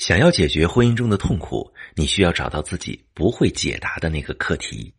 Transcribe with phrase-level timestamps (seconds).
[0.00, 4.94] 想要解决婚姻中的痛苦，你需要找到自己不会解答的那个课题。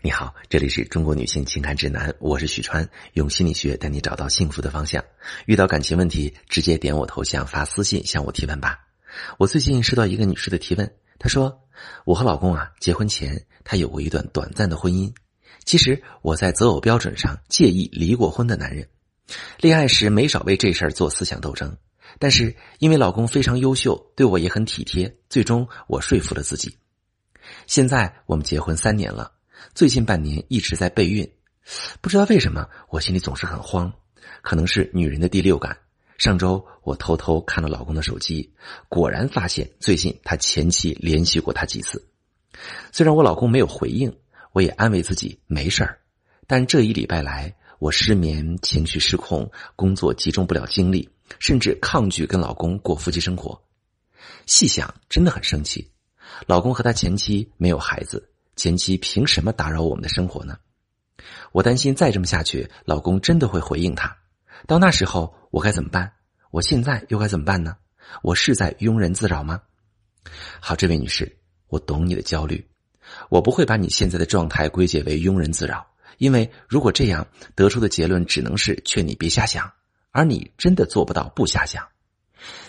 [0.00, 5.04] 你好，这里是中国女性情感指南，我是许川，用心理学带你找到幸福的方向。
[5.46, 8.78] 遇到感情问题，直接点我头像发私信向我提问吧。
[9.38, 11.60] 我最近收到一个女士的提问，她说
[12.06, 15.12] ：“我和老公啊，结婚前他有过一段短暂的婚姻。
[15.64, 18.88] 其实我在择偶标准上介意离过婚的男人，
[19.58, 21.76] 恋爱时没少为这事儿做思想斗争。”
[22.18, 26.76] 但是因为老公非常优秀，对我也很体贴，最终我说服了自己。
[27.66, 29.32] 现在我们结婚三年了，
[29.74, 31.30] 最近半年一直在备孕，
[32.00, 33.92] 不知道为什么我心里总是很慌，
[34.42, 35.76] 可能是女人的第六感。
[36.16, 38.54] 上周我偷偷看了老公的手机，
[38.88, 42.06] 果然发现最近他前妻联系过他几次。
[42.92, 44.16] 虽然我老公没有回应，
[44.52, 45.98] 我也安慰自己没事儿，
[46.46, 47.54] 但这一礼拜来。
[47.84, 51.06] 我失眠、情绪失控、工作集中不了精力，
[51.38, 53.62] 甚至抗拒跟老公过夫妻生活。
[54.46, 55.86] 细想，真的很生气。
[56.46, 60.56] 老公和他前妻没有孩子，前妻凭什么打扰我们的生活呢？
[61.52, 64.16] 我担心再这么下去，老公真的会回应他。
[64.66, 66.10] 到那时候，我该怎么办？
[66.52, 67.76] 我现在又该怎么办呢？
[68.22, 69.60] 我是在庸人自扰吗？
[70.58, 71.36] 好，这位女士，
[71.68, 72.66] 我懂你的焦虑。
[73.28, 75.86] 我不会把你现在的状态归结为庸人自扰。
[76.18, 79.72] 因为如果这样得出的结论只能是劝你别瞎想，
[80.10, 81.86] 而你真的做不到不瞎想，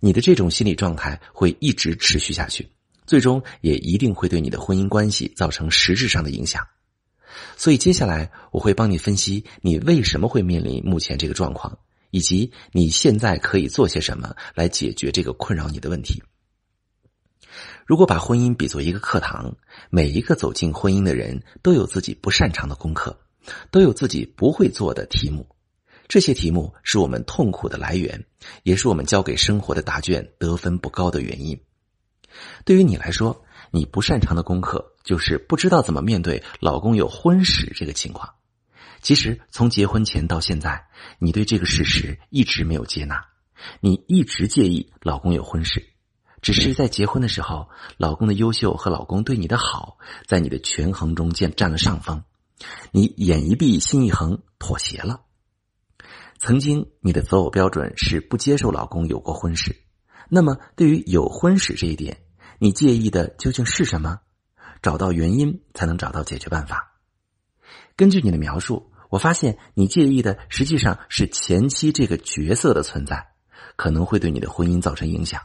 [0.00, 2.68] 你的这种心理状态会一直持续下去，
[3.06, 6.66] 最终也一定会对你的婚姻关系造成实质上的影响。
[7.56, 11.78] 所以接下来我会帮你分析你为什么会面临目前这个状况，
[12.10, 16.22] 以及你现在可以做些什么来解决这个困扰你的问题。
[17.86, 19.56] 如果把婚姻比作一个课堂，
[19.90, 23.18] 每一个走进婚姻的人都有自己不擅长的功课。
[23.70, 25.46] 都有自己不会做的题目，
[26.08, 28.24] 这些题目是我们痛苦的来源，
[28.62, 31.60] 也是我们交给生活的答卷得分不高的原因。
[32.64, 38.34] 对于你来说，你不擅长的功课就是不知道怎么面对老公有婚史这个情况。
[39.00, 40.86] 其实从结婚前到现在，
[41.18, 43.24] 你对这个事实一直没有接纳，
[43.80, 45.84] 你一直介意老公有婚史，
[46.42, 52.22] 只是在结婚的时候，老公的优秀和老公对你的好，在你的权衡中占占了上风。
[52.90, 55.22] 你眼一闭心一横，妥协了。
[56.38, 59.76] 曾经你的择偶标准是不接受老公有过婚史，
[60.28, 62.18] 那么对于有婚史这一点，
[62.58, 64.20] 你介意的究竟是什么？
[64.80, 67.00] 找到原因才能找到解决办法。
[67.96, 73.32] 根据你的描述，我发现你介意的实际上是前妻这个角色的存在，
[73.74, 75.40] 可能会对你的婚姻造成影响。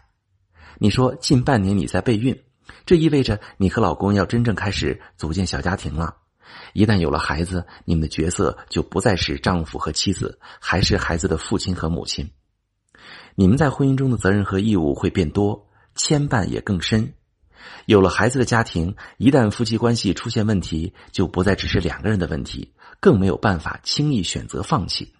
[0.78, 2.44] 你说近半年你在备孕，
[2.86, 6.18] 这意味着你和老公要真正开始组建小家庭了。
[6.74, 12.30] 一旦有了孩子，你们的角色就不再是丈夫和妻子，还是孩子的父亲和母亲。
[13.36, 17.14] 你们在婚姻中的责任和义务会变多，牵绊也更深。
[17.86, 25.14] 有了孩子的家庭，一旦夫妻关系出现问题，就不再只是两个人的问题，更没有办法轻易选择放弃。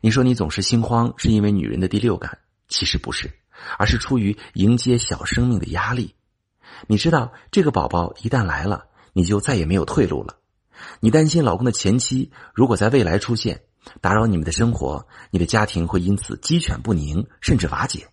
[0.00, 2.38] 你说你总是心慌，是因为女人的第六感，
[2.68, 3.30] 其实不是，
[3.78, 6.14] 而是出于迎接小生命的压力。
[6.86, 8.86] 你知道，这个宝宝一旦来了。
[9.12, 10.38] 你就再也没有退路了。
[11.00, 13.62] 你担心老公的前妻如果在未来出现，
[14.00, 18.08] 打扰你们的生活，你的家庭会因此鸡犬不宁，甚至瓦解。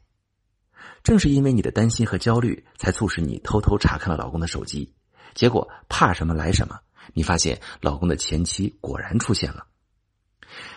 [1.04, 4.94] 正是因为你的担心和焦虑，才促使你偷偷查看了老公的手机。
[5.34, 6.80] 结果怕什么来什么，
[7.14, 9.68] 你发现老公的前妻果然出现了。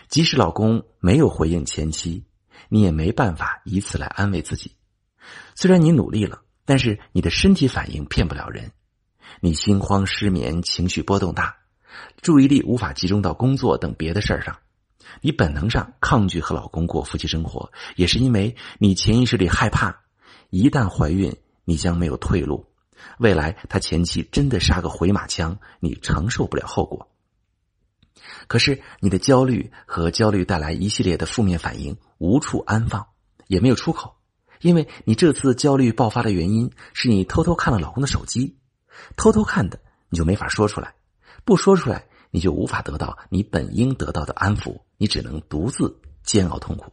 [0.07, 2.25] 即使老公没有回应前妻，
[2.69, 4.75] 你也没办法以此来安慰自己。
[5.55, 8.71] 虽然你努力了，但是你的身体反应骗不了人。
[9.39, 11.57] 你心慌、失眠、情绪波动大，
[12.21, 14.57] 注意力无法集中到工作等别的事儿上。
[15.21, 20.01] 你本能上抗拒和老公过夫妻生活，也是因为你潜意识里害怕，
[20.49, 22.65] 一旦怀孕，你将没有退路。
[23.17, 27.09] 未来他前妻真的杀个回马枪，你承受不了后果。
[28.47, 33.07] 可是你的焦虑和焦虑带来一系列的负面反应，无处安放，
[33.47, 34.15] 也没有出口，
[34.61, 38.57] 因为你这次焦虑爆发的原因是你偷偷看了老公的手机。
[39.15, 39.79] 偷偷看的，
[40.09, 40.89] 你就没法说出来；
[41.45, 46.91] 不说出来，你就无法得到你本应得到的安抚，你只能独自煎熬痛苦。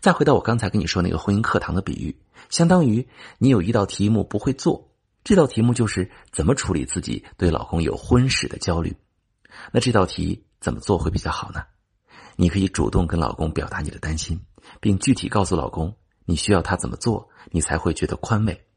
[0.00, 3.08] 再回到我刚才跟你说那个婚姻课堂的比喻，相当于
[3.38, 4.90] 你有一道题目不会做，
[5.24, 8.96] 这道题目就是怎么处理自己对老公有婚史的焦虑。
[9.72, 11.62] 那这道题怎么做会比较好呢？
[12.36, 14.40] 你可以主动跟老公表达你的担心，
[14.80, 18.67] 并具体告诉老公你需要他怎么做，你才会觉得宽慰。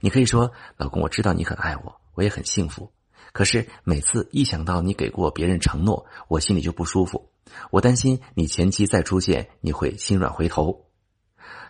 [0.00, 2.92] 你可以说：“老公，我知道你很爱我，我也很幸福。
[3.32, 7.30] 可是每次一想到你给过别人承诺，我心里就不舒服。
[7.70, 10.86] 我担心你前妻再出现，你会心软回头。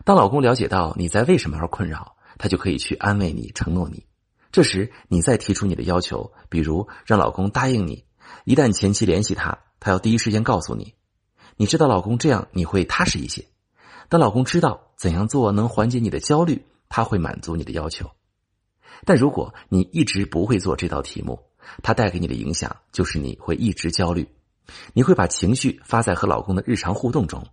[0.05, 4.07] 当老公了解到你在为什么而困扰，他就可以去安慰你、承诺你。
[4.51, 8.05] 这时，你再提出你的要求，比如让老公答应你，
[8.45, 10.95] 一旦前妻联系他，他要第一时间告诉你。
[11.57, 13.47] 你知道老公这样你会踏实一些。
[14.09, 18.11] 当老公知道怎样做能缓解你的焦虑，他会满足你的要求。
[19.07, 21.41] 但如果你一直不会做这道题目，
[21.83, 24.29] 它带给你的影响就是你会一直焦虑，
[24.93, 27.47] 你会把情绪发在和老公的日常互动中，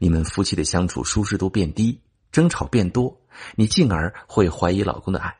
[0.00, 2.00] 你们夫妻的相处舒适度变低，
[2.32, 3.20] 争吵变多，
[3.54, 5.36] 你进而会怀疑老公的爱。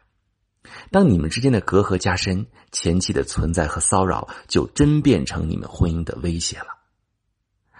[0.93, 6.69] 当你们之间的隔阂加深，前妻的存在和骚扰就真变成你们婚姻的威胁了。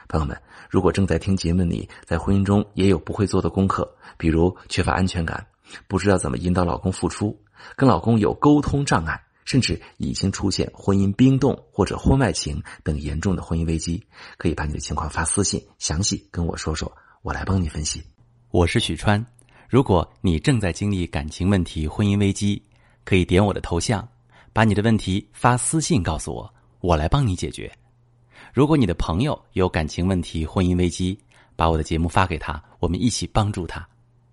[0.09, 5.47] 朋友们，如果正在听节目的你在婚姻中也有不会做的功课，比如缺乏安全感，
[5.89, 7.39] 不知道怎么引导老公付出，
[7.77, 9.21] 跟老公有沟通障碍。
[9.47, 14.01] 甚至已经出现婚姻冰冻或者婚外情等严重的婚姻危机，
[14.37, 18.01] 可以把你的情况发私信，详细跟我说说，我来帮你分析。
[18.53, 19.25] 我是许川，
[19.69, 22.63] 如果你正在经历感情问题、婚姻危机，
[23.05, 24.07] 可以点我的头像，
[24.53, 27.69] 把你的问题发私信告诉我，我来帮你解决。
[28.55, 31.19] 如果你的朋友有感情问题、婚姻危机，
[31.57, 33.85] 把我的节目发给他，我们一起帮助他。